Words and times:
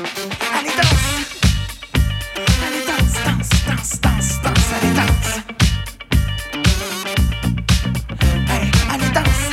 Allez, 0.00 0.74
danse. 0.80 1.10
Allez, 2.64 2.84
danse, 2.86 3.16
danse, 3.26 3.50
danse, 3.66 4.00
danse, 4.00 4.40
danse. 4.42 4.68
Allez, 4.76 4.94
danse. 4.94 5.32
Allez, 8.48 8.70
allez, 8.90 9.10
danse. 9.12 9.46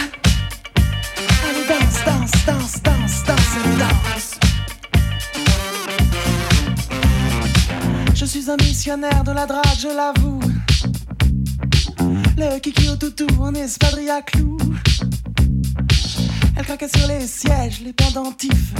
Allez, 1.49 1.65
danse, 1.67 1.99
danse, 2.05 2.31
danse, 2.45 2.81
danse, 2.81 3.23
danse, 3.25 3.51
allez, 3.57 3.77
danse. 3.77 4.39
Je 8.15 8.25
suis 8.25 8.49
un 8.49 8.55
missionnaire 8.55 9.23
de 9.25 9.31
la 9.33 9.45
drague, 9.45 9.65
je 9.77 9.89
l'avoue. 9.89 10.39
Le 12.37 12.59
kiki 12.59 12.87
au 12.87 12.95
toutou 12.95 13.27
en 13.41 13.53
espadrille 13.53 14.09
à 14.09 14.21
clous. 14.21 14.57
Elle 16.55 16.63
craquait 16.63 16.87
sur 16.87 17.05
les 17.07 17.27
sièges, 17.27 17.81
les 17.83 17.91
pendentifs. 17.91 18.73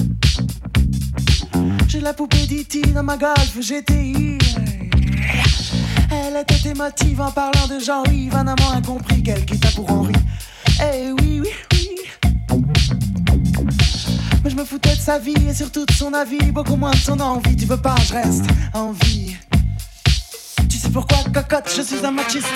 J'ai 1.88 2.00
la 2.00 2.14
poupée 2.14 2.46
d'Iti 2.48 2.82
dans 2.82 3.04
ma 3.04 3.18
golf 3.18 3.58
GTI. 3.60 4.38
Elle 6.12 6.38
était 6.42 6.70
émotive 6.70 7.22
en 7.22 7.32
parlant 7.32 7.68
de 7.68 7.80
Jean-Yves, 7.80 8.36
un 8.36 8.48
amant 8.48 8.72
incompris 8.74 9.24
qu'elle 9.24 9.46
quitta 9.46 9.70
pour 9.76 9.92
Henri. 9.92 10.14
Eh 10.80 11.12
oui, 11.12 11.42
oui, 11.44 11.50
oui. 11.74 11.90
Mais 14.44 14.50
je 14.50 14.56
me 14.56 14.66
foutais 14.66 14.96
de 14.96 15.02
sa 15.02 15.20
vie 15.20 15.36
et 15.50 15.54
surtout 15.54 15.86
de 15.86 15.94
son 15.94 16.14
avis, 16.14 16.52
beaucoup 16.52 16.76
moins 16.76 16.92
de 16.92 16.98
son 16.98 17.20
envie. 17.20 17.56
Tu 17.56 17.66
veux 17.66 17.78
pas, 17.78 17.96
je 18.08 18.14
reste 18.14 18.46
en 18.74 18.92
vie. 18.92 19.36
Pourquoi 20.98 21.18
cocotte, 21.32 21.72
je 21.76 21.84
suis 21.84 22.04
un 22.04 22.10
machiste 22.10 22.48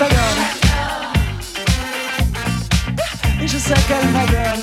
Et 3.40 3.48
je 3.48 3.58
sais 3.58 3.76
qu'elle 3.88 4.10
ma 4.10 4.26
gueule. 4.26 4.60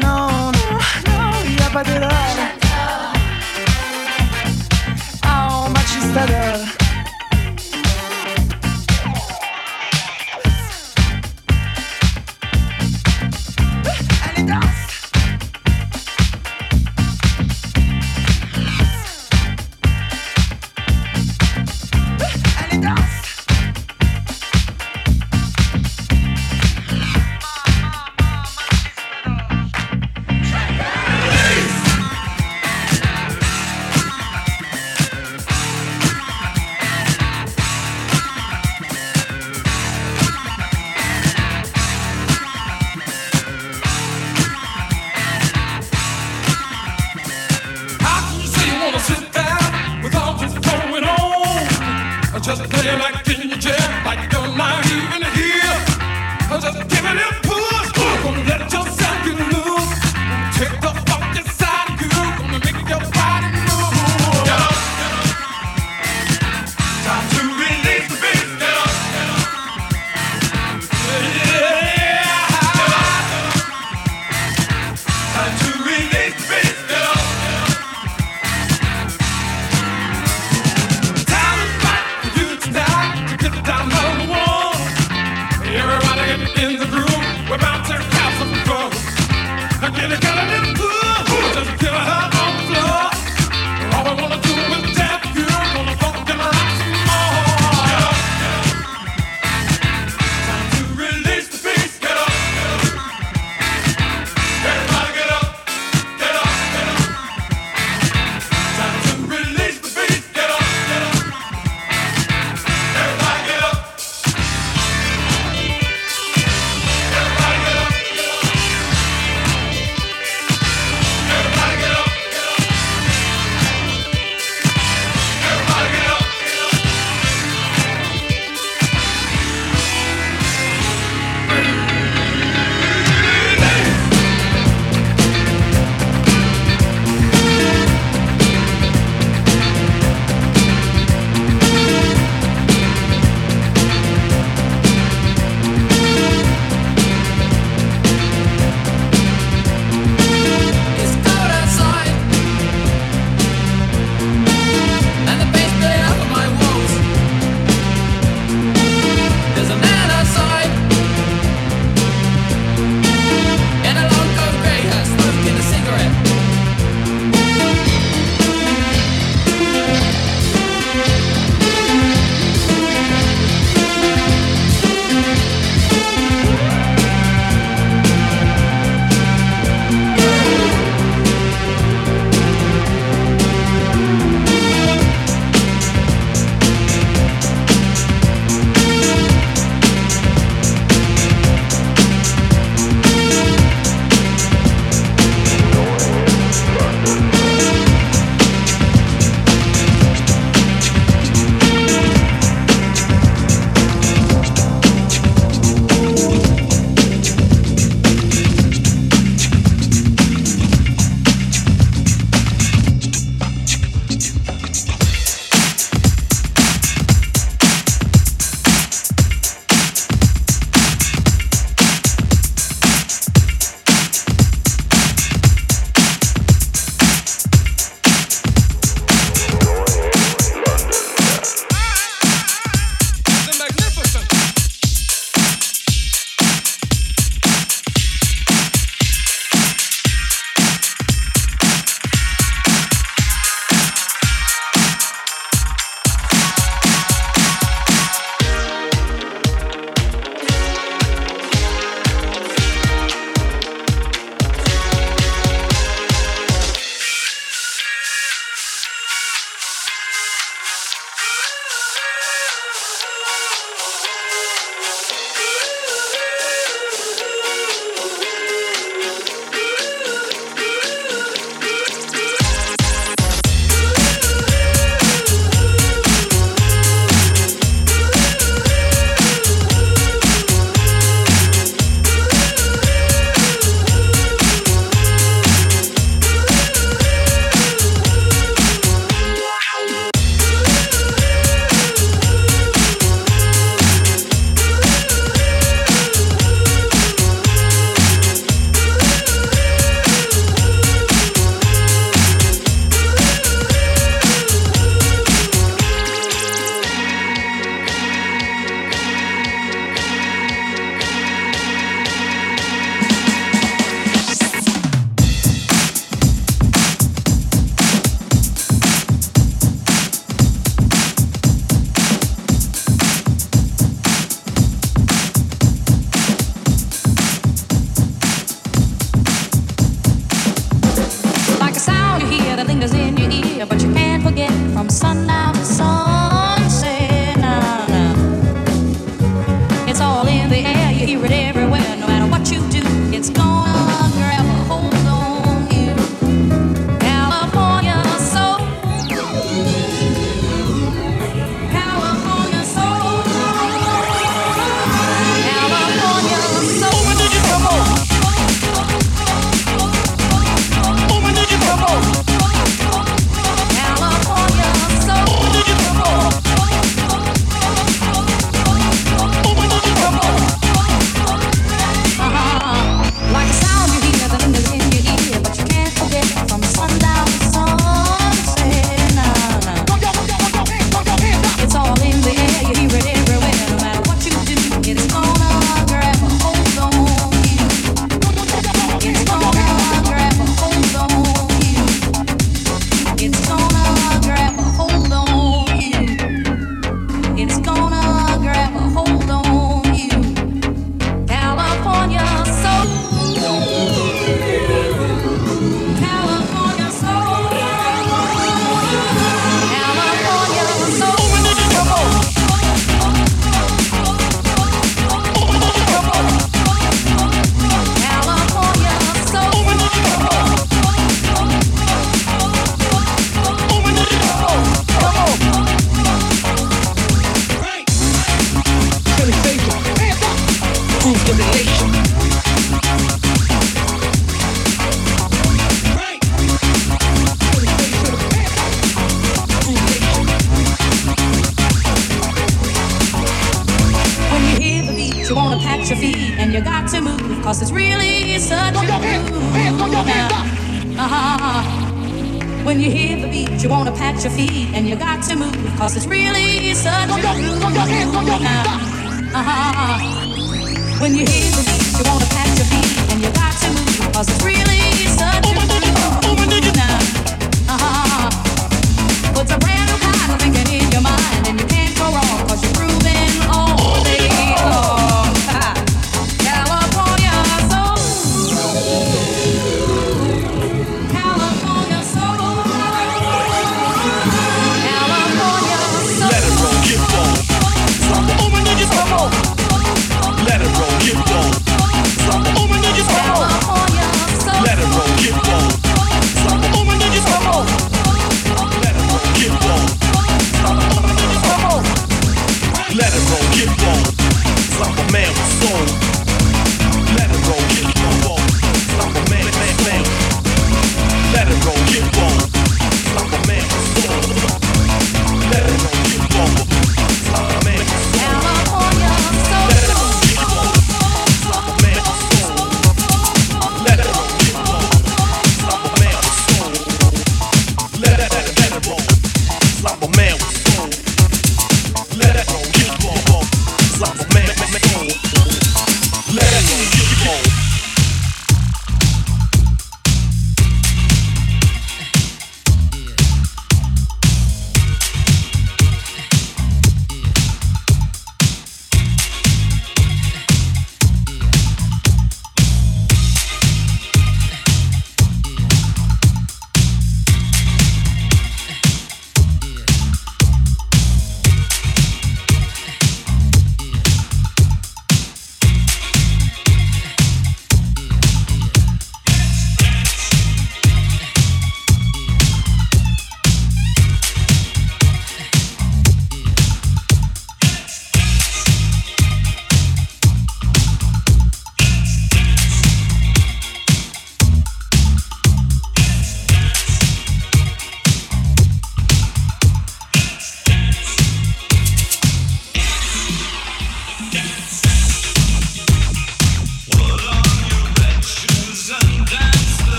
Non, 0.00 0.28
non, 0.28 0.52
non, 0.52 1.32
il 1.48 1.62
a 1.62 1.70
pas 1.70 1.82
de 1.82 2.55
l'heure. 6.24 6.75
got 90.26 90.38
a 90.38 90.50
little 90.50 90.74
cool. 90.74 90.95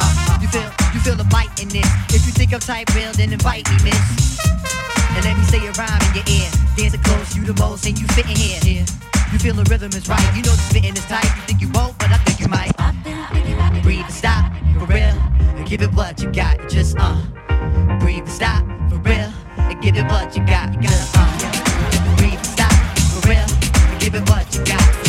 Uh, 0.00 0.38
you 0.40 0.48
feel 0.48 0.70
you 0.94 1.00
feel 1.00 1.16
the 1.16 1.28
bite 1.30 1.52
in 1.60 1.68
this. 1.68 1.88
If 2.12 2.26
you 2.26 2.32
think 2.32 2.52
I'm 2.52 2.60
type 2.60 2.94
real, 2.94 3.12
then 3.12 3.32
invite 3.32 3.68
me, 3.70 3.76
miss. 3.84 4.38
And 5.16 5.24
let 5.24 5.36
me 5.36 5.44
say 5.44 5.58
a 5.66 5.72
rhyme 5.72 6.02
in 6.08 6.14
your 6.16 6.26
ear. 6.28 6.48
Dance 6.76 6.92
the 6.92 7.00
close, 7.04 7.36
you 7.36 7.44
the 7.44 7.54
most, 7.60 7.86
and 7.86 7.98
you 7.98 8.06
fit 8.08 8.26
in 8.26 8.36
here. 8.36 8.60
Yeah. 8.62 8.86
You 9.32 9.38
feel 9.38 9.54
the 9.54 9.64
rhythm 9.64 9.92
is 9.92 10.08
right. 10.08 10.36
You 10.36 10.42
know 10.42 10.52
the 10.52 10.66
spitting 10.68 10.92
is 10.94 11.06
tight. 11.06 11.24
You 11.24 11.42
think 11.48 11.60
you 11.60 11.70
won't, 11.72 11.96
but 11.98 12.10
I 12.10 12.18
think 12.18 12.40
you 12.40 12.48
might. 12.48 12.72
Breathe 13.82 14.04
and 14.04 14.12
stop 14.12 14.52
for 14.78 14.86
real, 14.86 15.16
and 15.56 15.66
give 15.66 15.82
it 15.82 15.92
what 15.94 16.20
you 16.20 16.30
got. 16.30 16.68
Just 16.68 16.96
uh, 16.98 17.16
breathe 17.98 18.20
and 18.20 18.28
stop 18.28 18.62
for 18.90 18.98
real, 18.98 19.32
and 19.56 19.80
give 19.82 19.96
it 19.96 20.04
what 20.04 20.36
you 20.36 20.44
got. 20.46 20.72
You 20.74 20.82
gotta 20.82 21.08
uh, 21.14 22.16
breathe 22.16 22.34
and 22.34 22.46
stop 22.46 22.72
for 23.12 23.28
real, 23.28 23.46
and 23.90 24.00
give 24.00 24.14
it 24.14 24.28
what 24.28 24.54
you 24.54 24.64
got. 24.64 25.01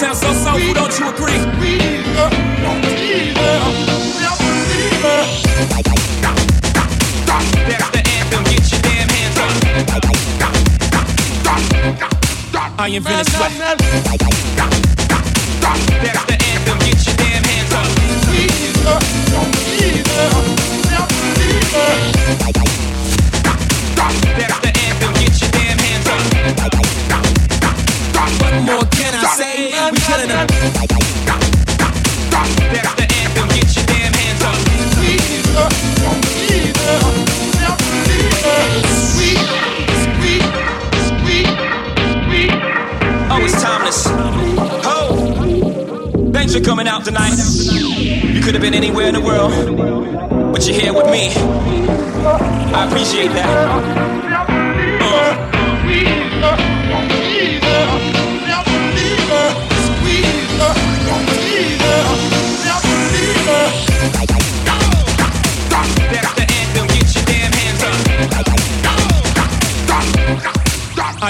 Soulful, 0.00 0.72
don't 0.72 0.98
you 0.98 1.08
agree? 1.10 1.36
Uh, 2.16 2.30
That's 7.68 7.90
the 7.90 8.02
anthem, 8.16 8.44
get 8.44 8.72
your 8.72 8.80
damn 8.80 9.08
hands 9.08 9.38
up. 9.38 9.50
I 12.78 12.88
invented 12.88 13.26
sweat. 13.28 13.52
That's 13.58 13.82
the 16.24 16.36
anthem, 16.48 16.78
get 16.78 17.06
your 17.06 17.16
damn 17.16 17.44
hands 17.44 17.72
up. 17.74 17.84
That's 23.96 24.60
the 24.60 24.68
anthem, 24.68 24.79
We 29.90 29.98
killing 29.98 30.28
them. 30.28 30.46
That's 30.46 30.62
the 32.94 33.06
anthem, 33.18 33.48
get 33.48 33.74
your 33.74 33.86
damn 33.86 34.12
hands 34.12 34.42
up. 34.44 34.54
Oh, 43.32 43.40
it's 43.42 43.60
timeless. 43.60 44.06
Oh, 44.86 46.30
thanks 46.32 46.54
for 46.54 46.60
coming 46.60 46.86
out 46.86 47.04
tonight. 47.04 47.34
You 47.34 48.40
could 48.42 48.54
have 48.54 48.62
been 48.62 48.74
anywhere 48.74 49.08
in 49.08 49.14
the 49.14 49.20
world, 49.20 49.50
but 50.52 50.64
you're 50.68 50.80
here 50.80 50.92
with 50.92 51.06
me. 51.06 51.32
I 52.72 52.86
appreciate 52.86 53.32
that. 53.32 54.69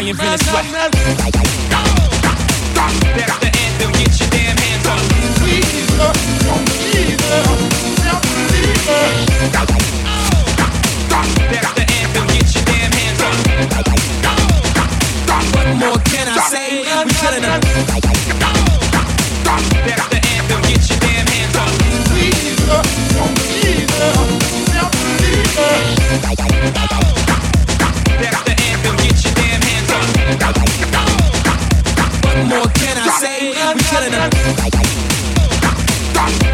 Sweat. 0.00 0.64
That's 2.72 3.38
the 3.38 3.50
anthem, 3.60 3.92
get 3.92 4.16
your 4.18 4.30
damn 4.30 4.56
hands 4.56 4.86
up. 4.86 4.96
That's 11.50 11.72
the 11.76 11.84
anthem, 12.00 12.26
get 12.28 12.48
your 12.54 12.64
damn 12.64 12.92
hands 12.96 13.20
up. 13.20 13.36
What 15.54 15.66
more 15.76 15.98
can 16.04 16.26
I 16.28 16.30
say? 16.48 16.80
We 17.04 17.12
killing 17.20 17.42
them. 17.42 17.60
That's 19.84 20.08
the 20.08 20.20
anthem, 20.32 20.60
get 20.62 20.80
your 20.88 20.98
damn 21.00 21.26
hands 21.28 21.56
up. 21.56 21.68
We. 33.60 33.76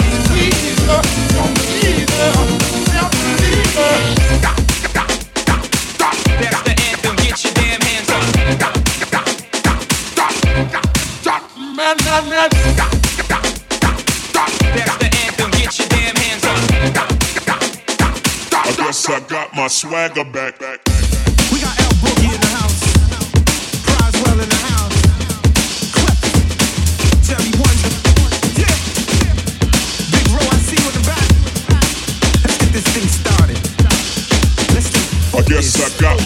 That's 14.74 14.96
the 14.96 15.08
anthem, 15.24 15.50
get 15.50 15.78
your 15.78 15.88
damn 15.88 16.16
hands 16.16 16.44
up. 16.44 16.60
I 19.08 19.20
got 19.28 19.54
my 19.56 19.66
swagger 19.66 20.24
back. 20.24 20.58
back. 20.60 20.79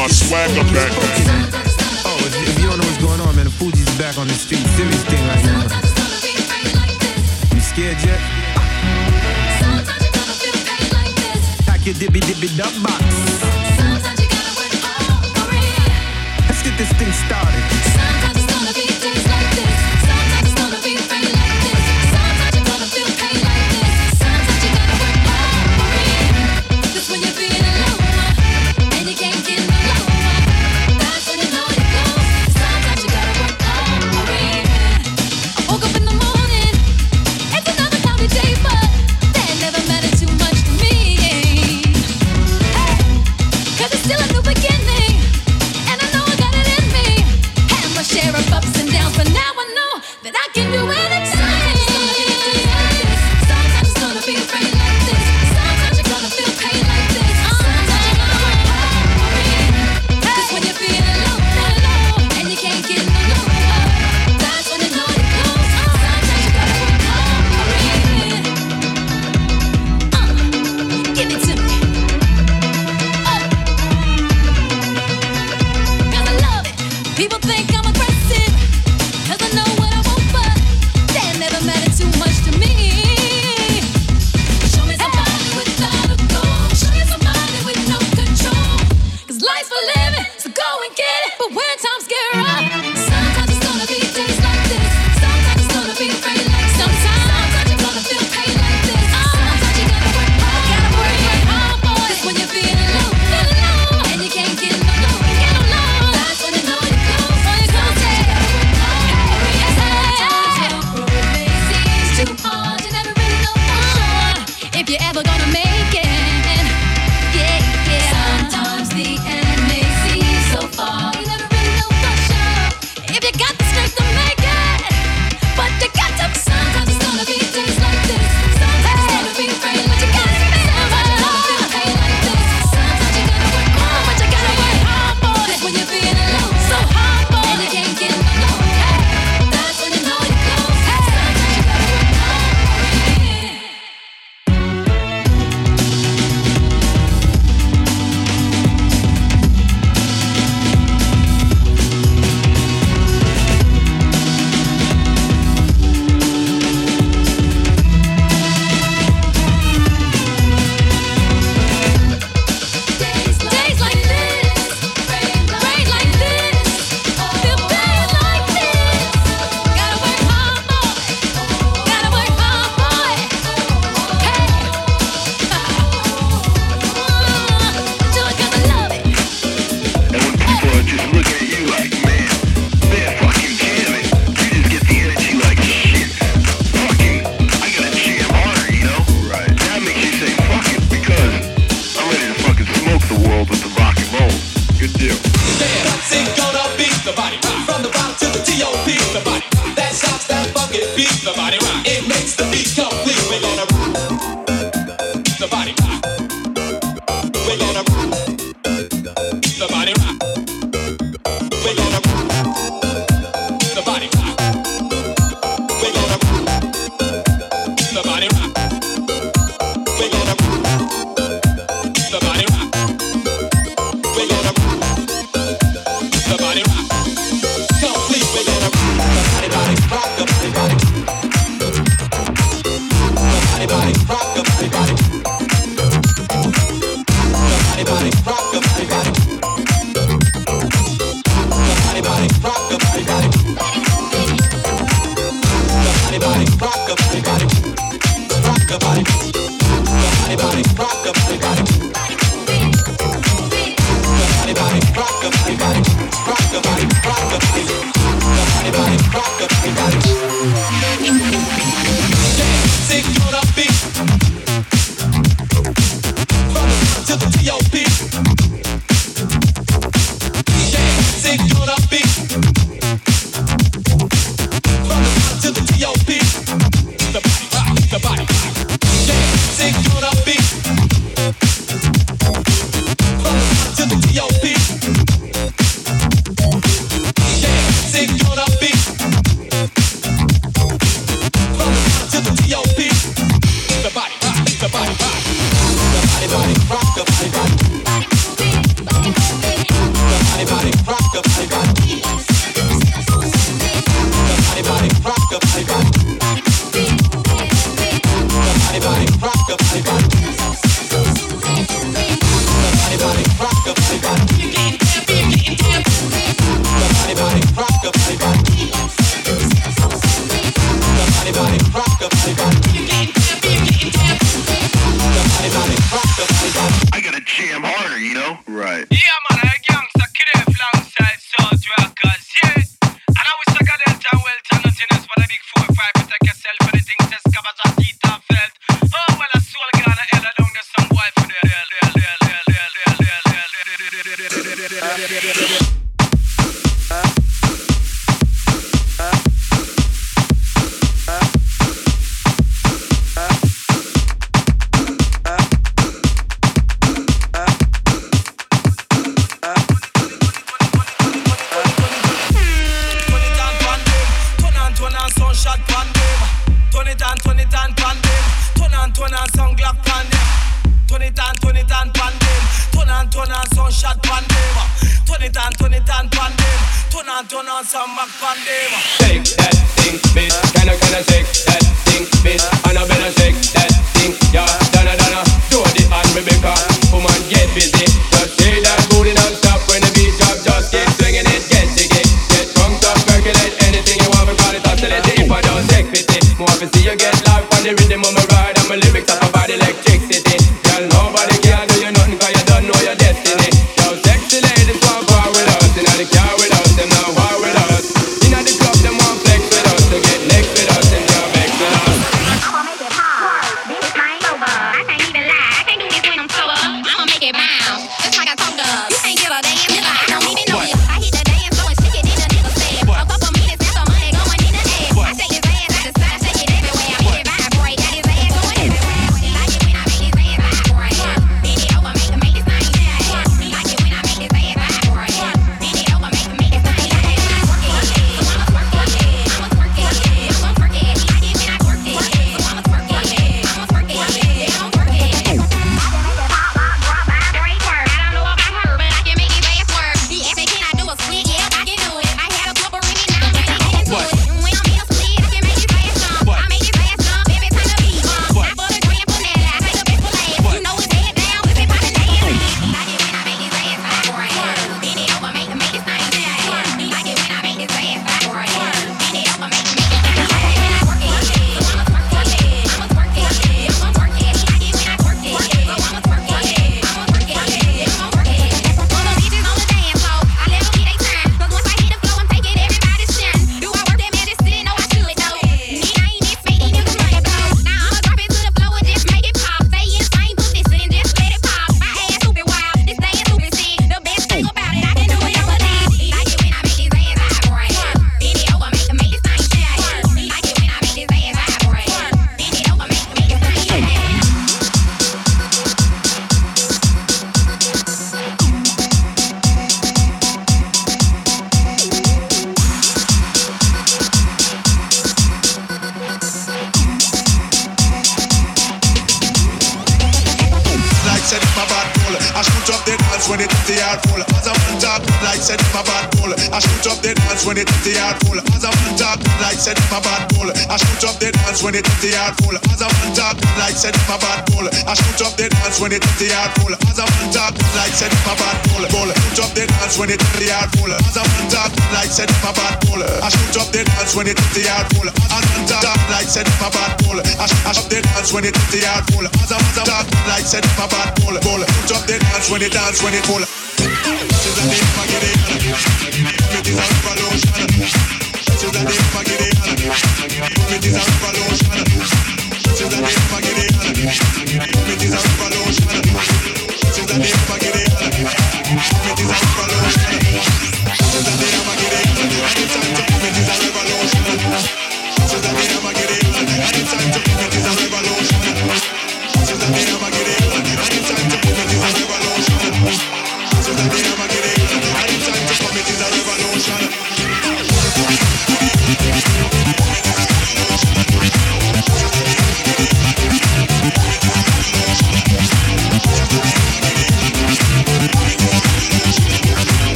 My 0.00 0.06
swagger 0.08 0.64
back. 0.72 0.90
Oh, 2.06 2.16
if, 2.24 2.32
if 2.48 2.58
you 2.58 2.70
don't 2.70 2.78
know 2.78 2.86
what's 2.88 3.04
going 3.04 3.20
on, 3.20 3.36
man, 3.36 3.44
the 3.44 3.50
Fugees 3.50 3.98
back 3.98 4.16
on 4.16 4.26
the 4.28 4.32
street. 4.32 4.64
Serious 4.72 5.04
thing 5.04 5.20
right 5.28 5.44
now. 5.44 5.60
You 7.54 7.60
scared 7.60 8.00
yet? 8.00 8.18
Pack 11.66 11.84
your 11.84 11.96
dibby 11.96 12.20
dibby 12.24 12.48
dub 12.56 12.72
box. 12.82 13.04
Let's 16.48 16.62
get 16.62 16.78
this 16.78 16.92
thing 16.96 17.12
started. 17.12 17.59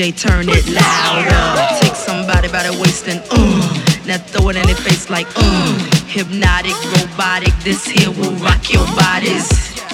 Turn 0.00 0.48
it 0.48 0.66
louder. 0.66 1.76
Take 1.78 1.94
somebody 1.94 2.48
by 2.48 2.64
the 2.64 2.72
waist 2.80 3.06
and 3.06 3.20
uh, 3.30 3.60
now 4.08 4.16
throw 4.16 4.48
it 4.48 4.56
in 4.56 4.64
their 4.64 4.74
face 4.74 5.10
like 5.10 5.28
uh, 5.36 5.76
hypnotic, 6.08 6.72
robotic. 6.96 7.52
This 7.60 7.84
here 7.84 8.08
will 8.08 8.32
rock 8.40 8.72
your 8.72 8.86
bodies. 8.96 9.44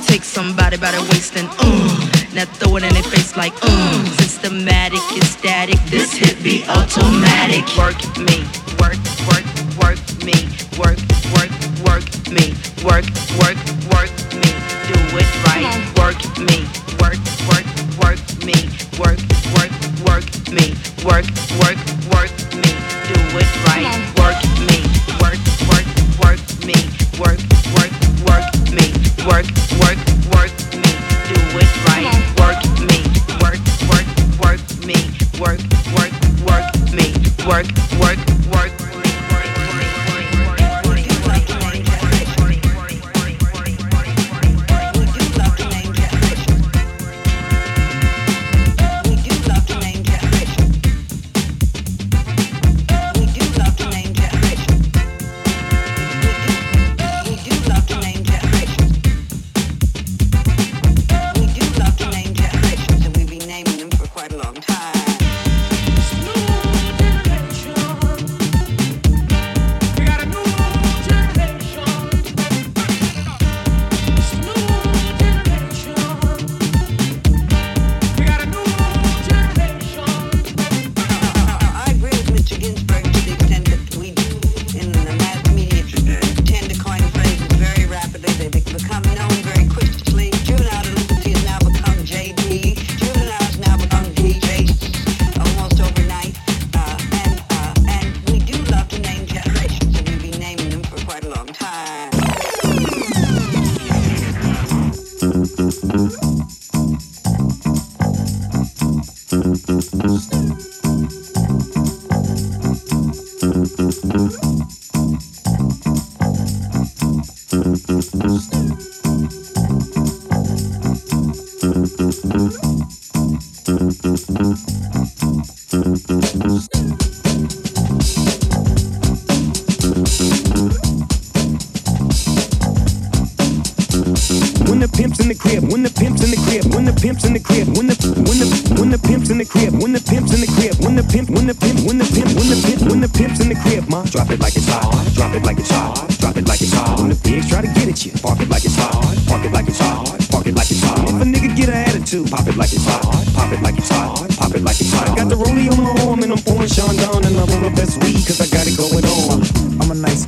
Take 0.07 0.23
somebody 0.23 0.77
by 0.79 0.93
the 0.93 1.03
waist 1.11 1.35
and 1.35 1.51
uh, 1.59 1.91
now 2.33 2.47
throw 2.55 2.77
it 2.77 2.85
in 2.85 2.95
their 2.95 3.03
face 3.03 3.37
like 3.37 3.53
uh, 3.63 4.05
systematic, 4.23 5.03
ecstatic. 5.19 5.83
This 5.91 6.15
hit 6.15 6.41
be 6.41 6.63
automatic. 6.71 7.67
Work 7.75 7.99
me, 8.23 8.47
work, 8.79 9.03
work, 9.27 9.47
work 9.75 9.99
me, 10.23 10.47
work, 10.79 11.03
work, 11.35 11.51
work 11.83 12.07
me, 12.31 12.55
work, 12.87 13.07
work, 13.43 13.59
work 13.91 14.15
me. 14.39 14.55
Do 14.87 14.97
it 15.19 15.31
right. 15.51 15.67
Work 15.99 16.23
me, 16.47 16.63
work, 17.03 17.19
work. 17.51 17.56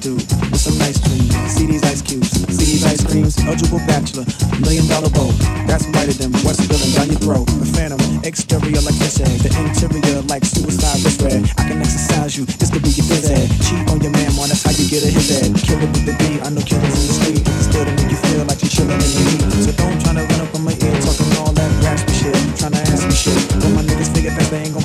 do 0.01 0.15
with 0.15 0.61
some 0.61 0.79
ice 0.83 0.99
cream. 1.03 1.27
See 1.51 1.67
these 1.67 1.83
ice 1.83 2.03
cubes, 2.03 2.31
see 2.31 2.79
these 2.79 2.87
ice 2.87 3.03
creams. 3.03 3.39
Eligible 3.43 3.83
bachelor, 3.87 4.25
million 4.63 4.87
dollar 4.87 5.11
bowl. 5.11 5.33
That's 5.67 5.87
whiter 5.91 6.15
than 6.15 6.31
what's 6.47 6.63
spilling 6.63 6.93
down 6.95 7.11
your 7.11 7.19
throat. 7.19 7.47
The 7.59 7.67
phantom, 7.67 8.01
exterior 8.23 8.83
like 8.83 8.99
this 9.03 9.19
egg, 9.21 9.43
the 9.43 9.51
interior 9.59 10.23
like 10.31 10.45
suicide 10.45 11.03
wrist 11.03 11.23
red. 11.23 11.43
I 11.59 11.69
can 11.69 11.79
exercise 11.83 12.39
you, 12.39 12.47
this 12.47 12.71
could 12.71 12.83
be 12.83 12.95
your 12.95 13.07
biz 13.11 13.27
head. 13.27 13.49
Cheat 13.67 13.83
on 13.91 13.99
your 14.01 14.15
man, 14.15 14.31
man, 14.39 14.49
that's 14.49 14.63
how 14.63 14.75
you 14.75 14.87
get 14.87 15.03
a 15.03 15.11
hit 15.11 15.27
head. 15.27 15.51
Kill 15.59 15.83
it 15.83 15.91
with 15.91 16.07
the 16.07 16.15
D, 16.15 16.39
I 16.47 16.49
know 16.55 16.63
killers 16.63 16.95
in 16.95 17.03
the 17.03 17.15
street. 17.19 17.43
Still 17.59 17.85
to 17.85 17.93
make 17.99 18.11
you 18.11 18.21
feel 18.31 18.45
like 18.47 18.63
you're 18.63 18.71
chilling 18.73 18.99
in 19.03 19.11
the 19.11 19.23
heat. 19.35 19.43
So 19.67 19.71
don't 19.75 19.99
try 19.99 20.15
to 20.15 20.23
run 20.23 20.41
up 20.47 20.55
on 20.55 20.63
my 20.63 20.75
ear 20.79 20.95
talking 21.03 21.31
all 21.43 21.53
that 21.53 21.71
raspy 21.83 22.15
shit. 22.15 22.37
Trying 22.55 22.79
to 22.79 22.83
ask 22.87 23.03
me 23.03 23.15
shit. 23.15 23.39
When 23.67 23.75
my 23.75 23.83
niggas 23.83 24.15
figure 24.15 24.31
that 24.31 24.47
they 24.47 24.71
ain't 24.71 24.78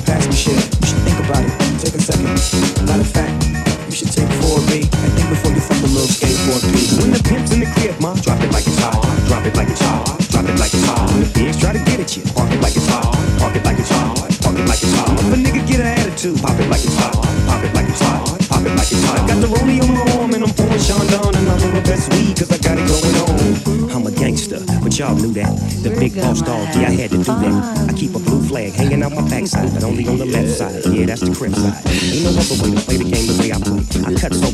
backside, 29.40 29.74
but 29.74 29.82
only 29.82 30.06
on 30.06 30.18
the 30.18 30.26
left 30.26 30.50
side. 30.50 30.84
Yeah, 30.86 31.06
that's 31.06 31.20
the 31.20 31.34
crib 31.34 31.54
side. 31.54 31.74
Ain't 31.90 32.22
no 32.22 32.30
other 32.30 32.56
way 32.62 32.70
to 32.70 32.80
play 32.86 32.96
the 32.98 33.08
game 33.10 33.26
the 33.26 33.36
way 33.42 33.50
I 33.50 33.58
play. 33.58 33.82
I 34.06 34.14
cut 34.14 34.32
so 34.34 34.48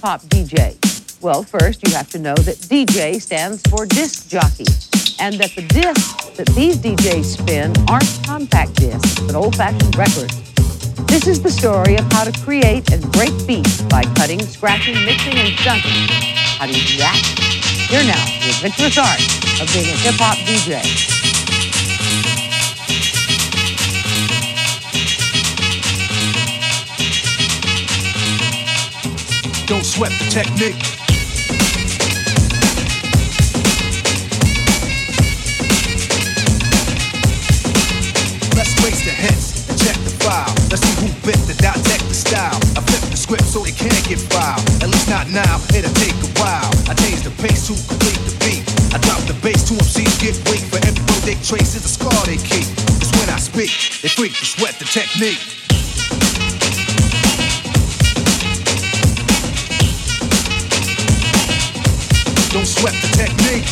hip 0.00 0.08
hop 0.08 0.22
DJ? 0.22 1.20
Well, 1.20 1.42
first, 1.42 1.86
you 1.86 1.94
have 1.94 2.08
to 2.10 2.18
know 2.18 2.34
that 2.34 2.56
DJ 2.56 3.20
stands 3.20 3.60
for 3.68 3.84
disc 3.84 4.30
jockey, 4.30 4.64
and 5.20 5.34
that 5.36 5.52
the 5.54 5.62
discs 5.68 6.30
that 6.38 6.46
these 6.56 6.78
DJs 6.78 7.24
spin 7.24 7.74
aren't 7.86 8.08
compact 8.24 8.76
discs, 8.76 9.20
but 9.20 9.34
old 9.34 9.54
fashioned 9.56 9.94
records. 9.96 10.32
This 11.04 11.26
is 11.26 11.42
the 11.42 11.50
story 11.50 11.96
of 11.96 12.10
how 12.12 12.24
to 12.24 12.32
create 12.40 12.90
and 12.90 13.02
break 13.12 13.34
beats 13.46 13.82
by 13.82 14.04
cutting, 14.16 14.40
scratching, 14.40 14.94
mixing, 15.04 15.36
and 15.36 15.52
stunting. 15.58 16.08
How 16.56 16.64
do 16.64 16.72
you 16.72 16.86
do 16.86 16.96
that? 16.96 17.20
Here 17.90 18.04
now, 18.04 18.24
the 18.40 18.56
adventurous 18.56 18.96
art 18.96 19.20
of 19.60 19.68
being 19.74 19.84
a 19.84 19.98
hip 20.00 20.14
hop 20.16 20.38
DJ. 20.48 21.19
Don't 29.70 29.86
sweat 29.86 30.10
the 30.18 30.26
technique. 30.26 30.74
Let's 38.58 38.74
trace 38.82 38.98
the 39.06 39.14
hits 39.14 39.70
and 39.70 39.78
check 39.78 39.94
the 40.02 40.10
file. 40.26 40.50
Let's 40.74 40.82
see 40.82 41.06
who 41.06 41.06
bit 41.22 41.38
the 41.46 41.54
dissect 41.62 42.02
the 42.08 42.14
style. 42.14 42.58
I 42.74 42.82
flip 42.82 43.14
the 43.14 43.16
script 43.16 43.44
so 43.44 43.64
it 43.64 43.76
can't 43.78 43.94
get 44.10 44.18
filed. 44.18 44.58
At 44.82 44.90
least 44.90 45.08
not 45.08 45.30
now, 45.30 45.62
it'll 45.70 45.94
take 46.02 46.18
a 46.18 46.30
while. 46.42 46.66
I 46.90 46.94
change 47.06 47.22
the 47.22 47.30
pace 47.38 47.70
to 47.70 47.78
complete 47.86 48.18
the 48.26 48.34
beat. 48.42 48.66
I 48.90 48.98
drop 49.06 49.22
the 49.30 49.38
bass 49.38 49.70
to 49.70 49.74
MCs 49.78 50.18
get 50.18 50.34
weak. 50.50 50.66
For 50.66 50.82
every 50.82 50.98
road 50.98 51.22
they 51.22 51.38
trace 51.46 51.78
is 51.78 51.86
a 51.86 51.92
scar 51.94 52.26
they 52.26 52.42
keep. 52.42 52.66
It's 52.98 53.14
when 53.14 53.30
I 53.30 53.38
speak, 53.38 53.70
they 54.02 54.10
freak 54.10 54.34
to 54.34 54.44
sweat 54.44 54.74
the 54.82 54.84
technique. 54.90 55.59
Don't 62.60 62.66
sweat 62.66 62.92
the 63.00 63.08
technique. 63.16 63.64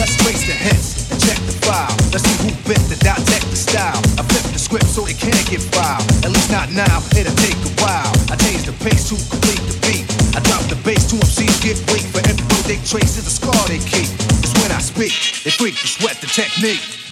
Let's 0.00 0.16
trace 0.16 0.48
the 0.48 0.56
hits 0.56 1.12
and 1.12 1.20
check 1.20 1.36
the 1.44 1.52
file. 1.60 1.92
Let's 2.08 2.24
see 2.24 2.40
who 2.40 2.56
bit 2.64 2.80
the 2.88 2.96
dissect 3.04 3.44
the 3.52 3.56
style. 3.56 4.00
I 4.16 4.24
flip 4.32 4.48
the 4.50 4.58
script 4.58 4.86
so 4.86 5.04
it 5.04 5.18
can't 5.18 5.36
get 5.44 5.60
filed. 5.60 6.08
At 6.24 6.32
least 6.32 6.50
not 6.50 6.72
now, 6.72 7.04
it'll 7.12 7.36
take 7.36 7.60
a 7.68 7.72
while. 7.84 8.16
I 8.32 8.40
change 8.40 8.64
the 8.64 8.72
pace 8.80 9.12
to 9.12 9.20
complete 9.28 9.60
the 9.68 9.76
beat. 9.84 10.08
I 10.32 10.40
drop 10.40 10.64
the 10.72 10.80
bass 10.88 11.04
to 11.12 11.16
MCs 11.20 11.60
get 11.60 11.76
weak. 11.92 12.08
For 12.08 12.24
every 12.24 12.48
road 12.48 12.64
they 12.64 12.80
trace 12.88 13.20
is 13.20 13.28
a 13.28 13.34
scar 13.36 13.60
they 13.68 13.76
keep. 13.76 14.08
It's 14.40 14.56
when 14.56 14.72
I 14.72 14.80
speak, 14.80 15.12
they 15.44 15.52
freak 15.52 15.76
to 15.84 15.86
sweat 15.86 16.16
the 16.24 16.32
technique. 16.32 17.09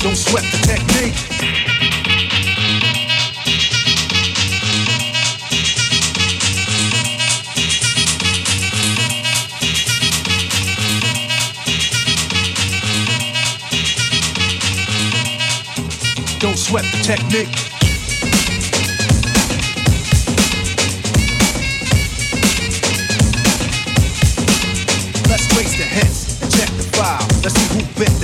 Don't 0.00 0.14
sweat 0.14 0.44
the 0.44 0.58
technique. 0.58 1.14
Don't 16.38 16.56
sweat 16.56 16.84
the 16.84 16.98
technique. 17.02 17.48
Let's 25.28 25.48
trace 25.48 25.76
the 25.76 25.82
hits 25.82 26.40
and 26.40 26.52
check 26.52 26.68
the 26.76 26.84
file. 26.96 27.18
Let's 27.42 27.54
see 27.54 27.74
who 27.74 27.84
bit 27.98 28.17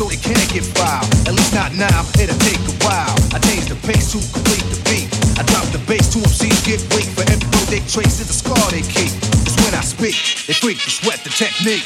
so 0.00 0.08
it 0.08 0.22
can't 0.22 0.48
get 0.48 0.64
filed. 0.64 1.04
At 1.28 1.34
least 1.36 1.52
not 1.52 1.74
now, 1.76 2.00
it'll 2.16 2.40
take 2.40 2.56
a 2.56 2.76
while. 2.88 3.12
I 3.36 3.38
change 3.44 3.68
the 3.68 3.76
pace 3.84 4.12
to 4.12 4.18
complete 4.32 4.64
the 4.72 4.80
beat. 4.88 5.12
I 5.36 5.42
drop 5.44 5.68
the 5.76 5.82
bass 5.84 6.08
to 6.14 6.24
MCs 6.24 6.64
get 6.64 6.80
weak. 6.96 7.04
For 7.12 7.20
every 7.28 7.44
road 7.52 7.68
they 7.68 7.84
trace 7.84 8.16
is 8.16 8.30
a 8.30 8.32
scar 8.32 8.56
they 8.70 8.80
keep. 8.80 9.12
It's 9.44 9.60
when 9.60 9.74
I 9.76 9.84
speak, 9.84 10.16
they 10.48 10.54
freak 10.56 10.78
to 10.80 10.90
sweat 10.90 11.20
the 11.20 11.28
technique. 11.28 11.84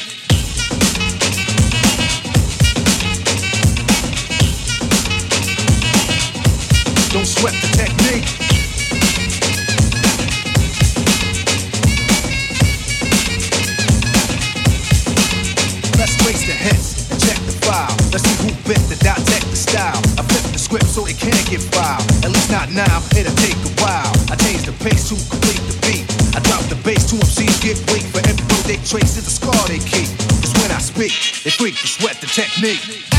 Don't 7.11 7.27
sweat 7.27 7.55
the 7.59 7.67
technique. 7.75 8.44
Get 21.49 21.61
filed. 21.73 22.03
At 22.23 22.31
least 22.31 22.51
not 22.51 22.69
now, 22.71 23.01
it'll 23.15 23.35
take 23.37 23.55
a 23.55 23.71
while. 23.81 24.11
I 24.31 24.35
change 24.35 24.65
the 24.65 24.73
pace 24.83 25.09
to 25.09 25.15
complete 25.29 25.61
the 25.69 25.75
beat. 25.85 26.05
I 26.35 26.39
drop 26.41 26.63
the 26.69 26.75
bass 26.83 27.09
to 27.11 27.15
MCs 27.15 27.61
get 27.61 27.77
weak. 27.91 28.03
For 28.13 28.19
every 28.19 28.45
road 28.45 28.65
they 28.65 28.77
trace 28.83 29.17
is 29.17 29.27
a 29.27 29.31
scar 29.31 29.55
they 29.67 29.79
keep. 29.79 30.09
It's 30.43 30.53
when 30.61 30.71
I 30.71 30.79
speak, 30.79 31.13
they 31.43 31.51
freak 31.51 31.75
to 31.75 31.87
sweat 31.87 32.19
the 32.21 32.27
technique. 32.27 33.14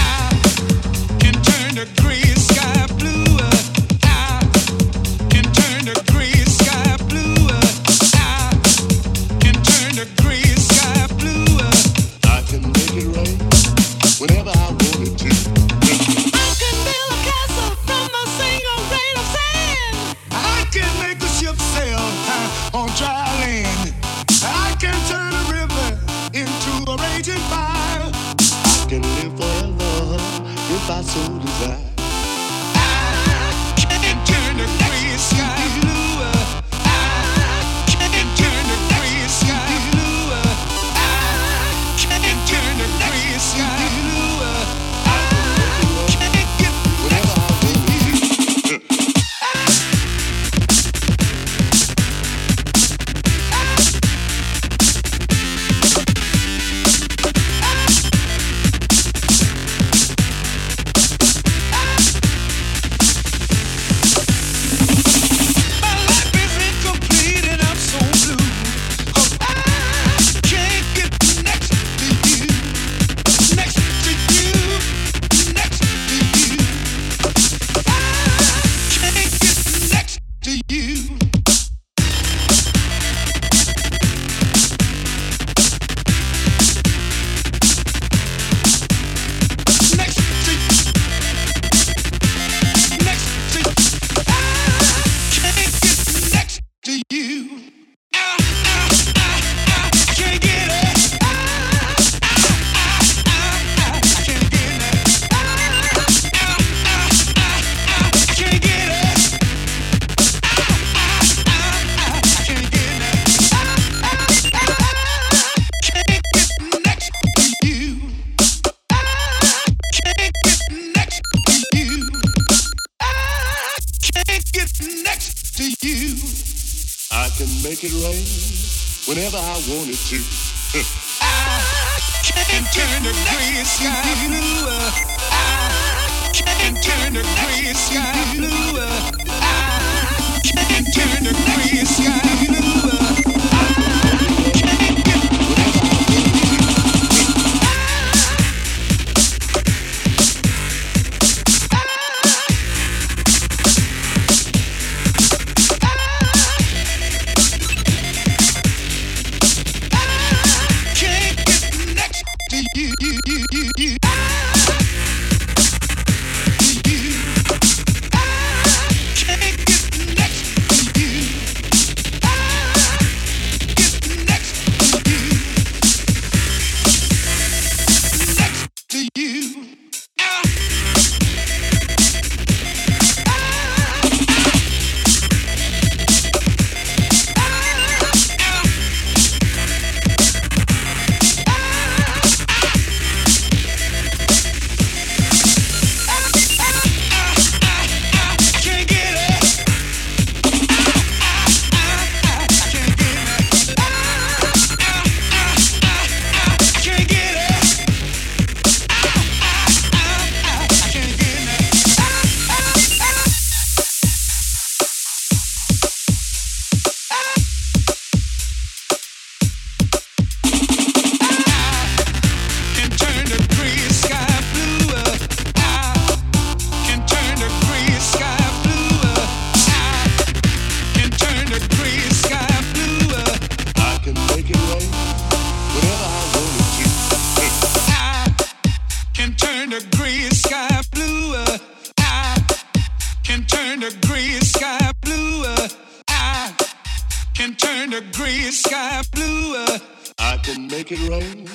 sky 248.56 249.02
blue. 249.12 249.56
Uh. 249.56 249.78
I 250.18 250.38
can 250.38 250.66
make 250.68 250.90
it 250.90 251.08
rain 251.08 251.48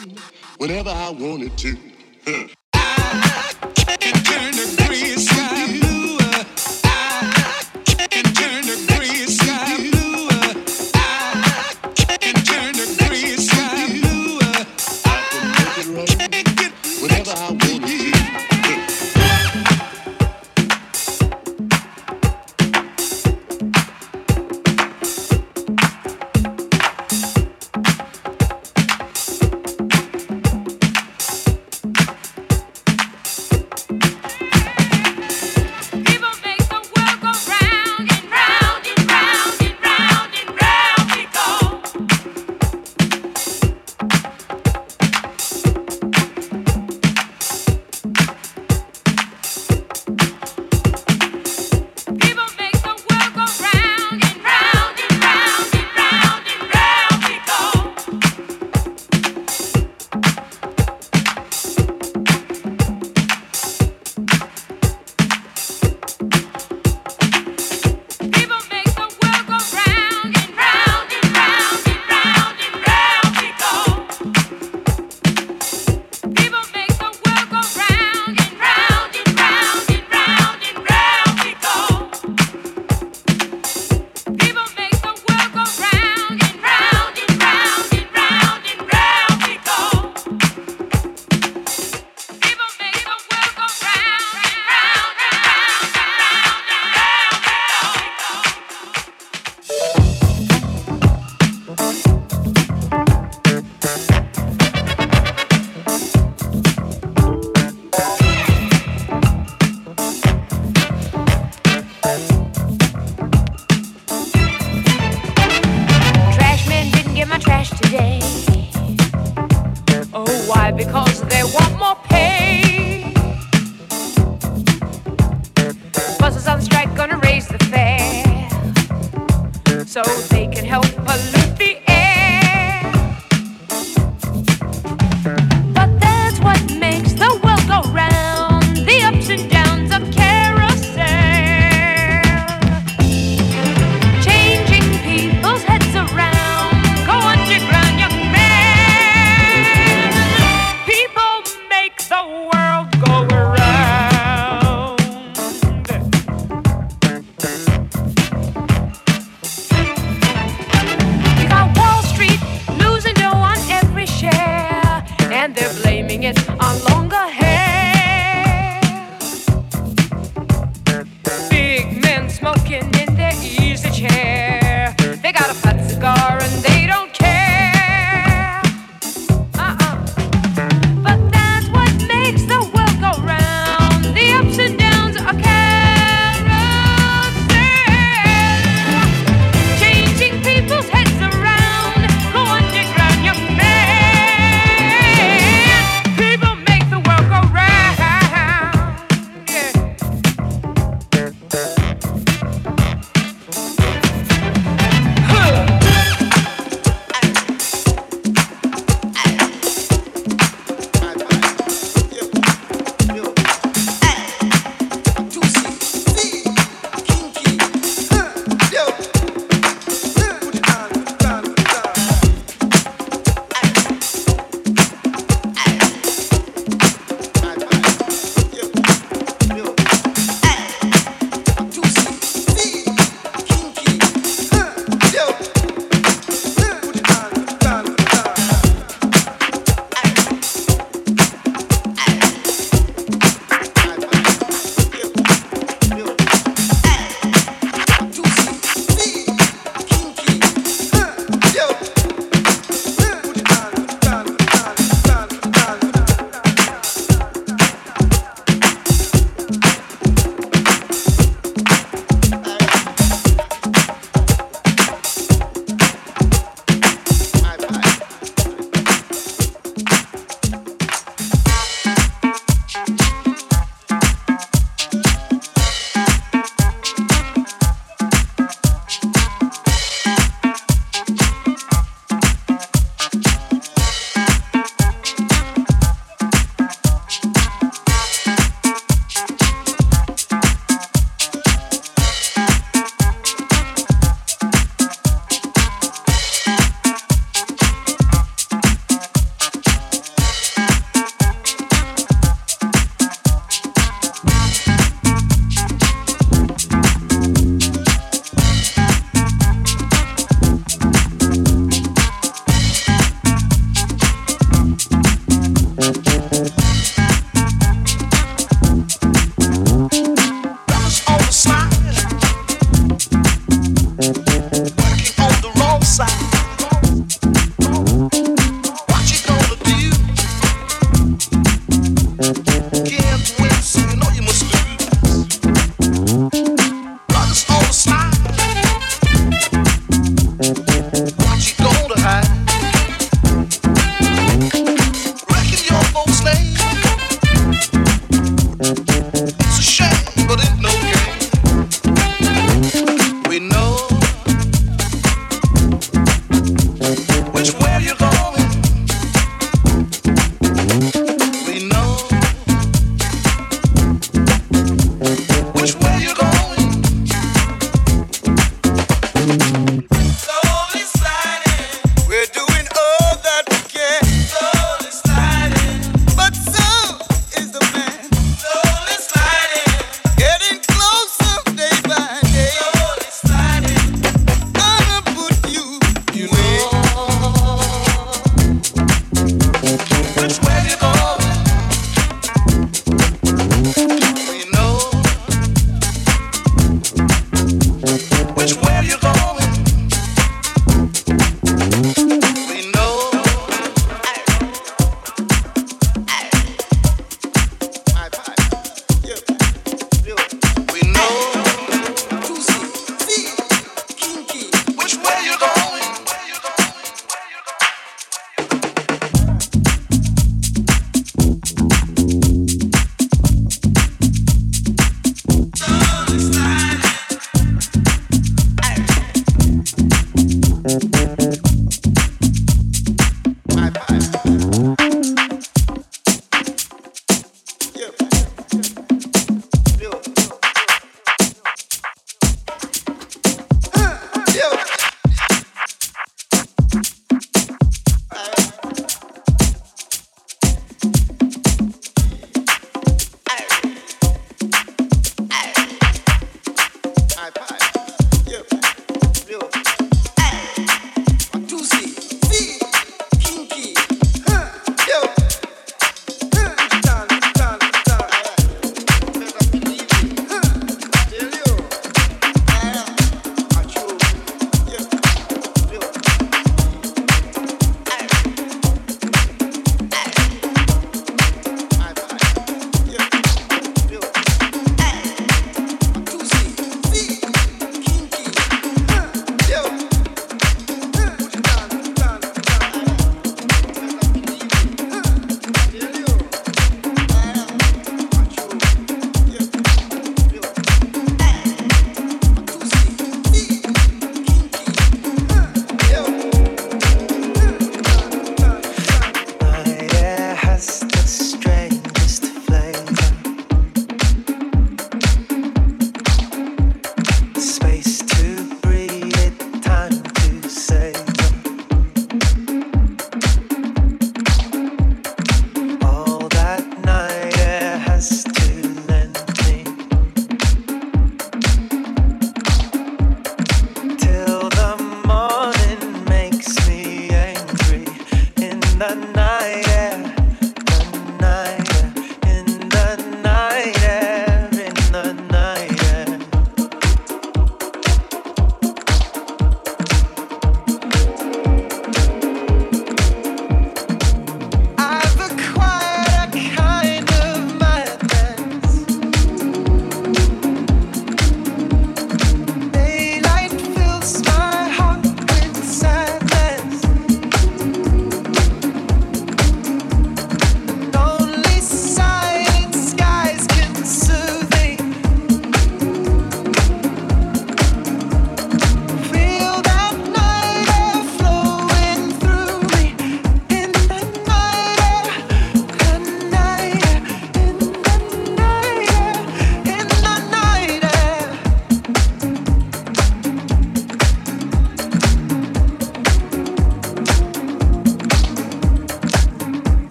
whenever 0.58 0.92
I 0.92 1.10
wanted 1.10 1.58
to. 1.58 1.78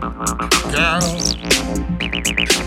Girl, 0.00 1.00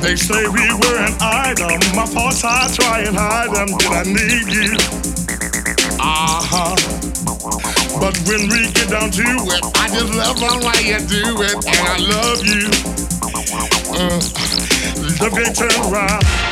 they 0.02 0.16
say 0.16 0.48
we 0.48 0.66
were 0.74 0.98
an 0.98 1.14
item. 1.22 1.80
My 1.96 2.06
thoughts 2.06 2.44
I 2.44 2.68
try 2.74 3.02
and 3.02 3.16
hide 3.16 3.54
them. 3.54 3.68
Did 3.78 3.92
I 3.92 4.04
need 4.04 4.48
you? 4.50 4.74
Uh 6.00 6.42
huh. 6.42 6.76
But 8.00 8.18
when 8.26 8.50
we 8.50 8.72
get 8.74 8.90
down 8.90 9.12
to 9.12 9.22
it, 9.22 9.64
I 9.78 9.90
just 9.90 10.14
love 10.16 10.40
the 10.40 10.58
way 10.66 10.82
you 10.90 11.00
do 11.06 11.42
it, 11.44 11.54
and 11.70 11.88
I 11.88 11.98
love 12.02 12.44
you. 12.44 12.66
Uh, 13.94 14.20
love 15.22 15.38
ain't 15.38 15.56
turn 15.56 15.94
around. 15.94 16.49